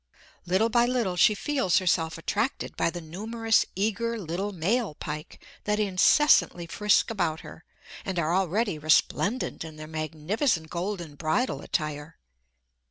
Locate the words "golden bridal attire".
10.71-12.17